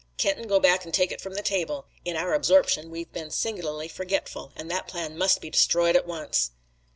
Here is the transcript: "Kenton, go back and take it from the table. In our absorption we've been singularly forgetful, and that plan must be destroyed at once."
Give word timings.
"Kenton, 0.17 0.47
go 0.47 0.59
back 0.59 0.83
and 0.83 0.91
take 0.91 1.11
it 1.11 1.21
from 1.21 1.35
the 1.35 1.43
table. 1.43 1.85
In 2.03 2.17
our 2.17 2.33
absorption 2.33 2.89
we've 2.89 3.13
been 3.13 3.29
singularly 3.29 3.87
forgetful, 3.87 4.51
and 4.55 4.71
that 4.71 4.87
plan 4.87 5.15
must 5.15 5.41
be 5.41 5.51
destroyed 5.51 5.95
at 5.95 6.07
once." 6.07 6.49